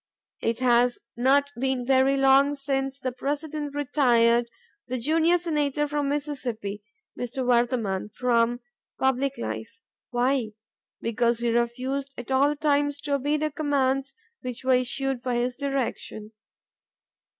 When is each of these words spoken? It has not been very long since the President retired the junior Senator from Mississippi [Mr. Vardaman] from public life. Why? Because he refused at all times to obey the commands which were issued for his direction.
It 0.41 0.61
has 0.61 0.99
not 1.15 1.51
been 1.59 1.85
very 1.85 2.17
long 2.17 2.55
since 2.55 2.99
the 2.99 3.11
President 3.11 3.75
retired 3.75 4.49
the 4.87 4.97
junior 4.97 5.37
Senator 5.37 5.87
from 5.87 6.09
Mississippi 6.09 6.81
[Mr. 7.15 7.45
Vardaman] 7.45 8.09
from 8.11 8.61
public 8.97 9.37
life. 9.37 9.79
Why? 10.09 10.53
Because 11.01 11.37
he 11.37 11.51
refused 11.51 12.15
at 12.17 12.31
all 12.31 12.55
times 12.55 12.99
to 13.01 13.13
obey 13.13 13.37
the 13.37 13.51
commands 13.51 14.15
which 14.41 14.63
were 14.63 14.73
issued 14.73 15.21
for 15.21 15.33
his 15.35 15.55
direction. 15.55 16.31